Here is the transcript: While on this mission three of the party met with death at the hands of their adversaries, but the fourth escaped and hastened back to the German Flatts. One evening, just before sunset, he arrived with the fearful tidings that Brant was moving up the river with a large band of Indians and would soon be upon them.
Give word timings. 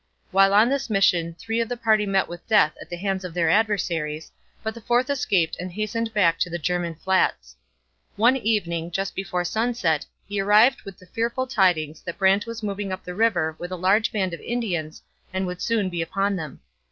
While 0.31 0.51
on 0.55 0.67
this 0.69 0.89
mission 0.89 1.35
three 1.37 1.61
of 1.61 1.69
the 1.69 1.77
party 1.77 2.07
met 2.07 2.27
with 2.27 2.47
death 2.47 2.73
at 2.81 2.89
the 2.89 2.95
hands 2.97 3.23
of 3.23 3.35
their 3.35 3.51
adversaries, 3.51 4.31
but 4.63 4.73
the 4.73 4.81
fourth 4.81 5.11
escaped 5.11 5.55
and 5.59 5.71
hastened 5.71 6.11
back 6.11 6.39
to 6.39 6.49
the 6.49 6.57
German 6.57 6.95
Flatts. 6.95 7.55
One 8.15 8.35
evening, 8.35 8.89
just 8.89 9.13
before 9.13 9.45
sunset, 9.45 10.03
he 10.27 10.39
arrived 10.41 10.81
with 10.85 10.97
the 10.97 11.05
fearful 11.05 11.45
tidings 11.45 12.01
that 12.01 12.17
Brant 12.17 12.47
was 12.47 12.63
moving 12.63 12.91
up 12.91 13.03
the 13.03 13.13
river 13.13 13.55
with 13.59 13.71
a 13.71 13.75
large 13.75 14.11
band 14.11 14.33
of 14.33 14.39
Indians 14.41 15.03
and 15.31 15.45
would 15.45 15.61
soon 15.61 15.87
be 15.87 16.01
upon 16.01 16.35
them. 16.35 16.61